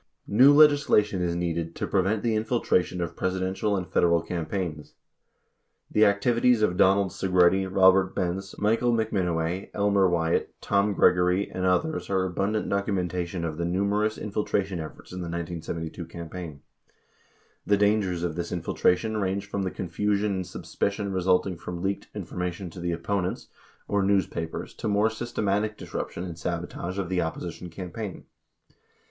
[0.25, 4.95] New legislation is needed to prevent the infiltration of Presidential and Federal campaigns.
[5.91, 12.09] The activities of Donald Segretti, Robert Benz, Michael McMinoway, Elmer Wyatt, Tom Gregory, and others
[12.09, 16.63] are abundant documentation of the numerous infiltration efforts in the 1972 campaign.
[17.67, 22.07] The dangers of this infiltration range from the confusion and sus picion resulting from leaked
[22.15, 23.49] information to the opponents
[23.87, 28.25] or news papers to more systematic disruption and sabotage of the opposition campaign.